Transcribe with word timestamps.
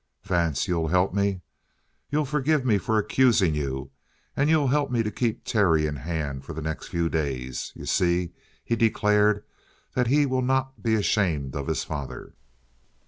"Vance, 0.23 0.67
you'll 0.67 0.87
help 0.87 1.13
me? 1.13 1.41
You'll 2.09 2.25
forgive 2.25 2.65
me 2.65 2.79
for 2.79 2.97
accusing 2.97 3.53
you, 3.53 3.91
and 4.35 4.49
you'll 4.49 4.69
help 4.69 4.89
me 4.89 5.03
to 5.03 5.11
keep 5.11 5.43
Terry 5.43 5.85
in 5.85 5.97
hand 5.97 6.43
for 6.43 6.53
the 6.53 6.61
next 6.63 6.87
few 6.87 7.07
days? 7.07 7.71
You 7.75 7.85
see, 7.85 8.31
he 8.63 8.75
declared 8.75 9.45
that 9.93 10.07
he 10.07 10.25
will 10.25 10.41
not 10.41 10.81
be 10.81 10.95
ashamed 10.95 11.55
of 11.55 11.67
his 11.67 11.83
father." 11.83 12.33